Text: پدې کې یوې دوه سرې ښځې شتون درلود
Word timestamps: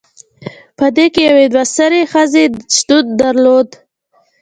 پدې 0.77 1.05
کې 1.13 1.21
یوې 1.29 1.45
دوه 1.53 1.63
سرې 1.75 2.01
ښځې 2.11 2.43
شتون 2.75 3.05
درلود 3.21 3.69